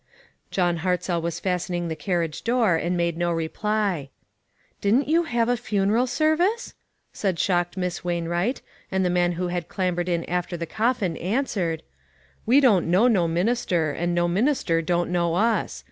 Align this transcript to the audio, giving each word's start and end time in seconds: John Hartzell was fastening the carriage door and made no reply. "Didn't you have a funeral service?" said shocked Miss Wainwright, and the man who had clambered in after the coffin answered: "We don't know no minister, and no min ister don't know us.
John 0.49 0.77
Hartzell 0.77 1.21
was 1.21 1.39
fastening 1.39 1.87
the 1.87 1.95
carriage 1.95 2.43
door 2.43 2.75
and 2.75 2.97
made 2.97 3.17
no 3.17 3.31
reply. 3.31 4.09
"Didn't 4.81 5.07
you 5.07 5.25
have 5.25 5.47
a 5.47 5.55
funeral 5.55 6.07
service?" 6.07 6.73
said 7.13 7.37
shocked 7.37 7.77
Miss 7.77 8.03
Wainwright, 8.03 8.63
and 8.91 9.05
the 9.05 9.11
man 9.11 9.33
who 9.33 9.49
had 9.49 9.69
clambered 9.69 10.09
in 10.09 10.25
after 10.25 10.57
the 10.57 10.65
coffin 10.65 11.17
answered: 11.17 11.83
"We 12.47 12.59
don't 12.59 12.89
know 12.89 13.07
no 13.07 13.27
minister, 13.27 13.91
and 13.91 14.15
no 14.15 14.27
min 14.27 14.47
ister 14.47 14.81
don't 14.81 15.11
know 15.11 15.35
us. 15.35 15.79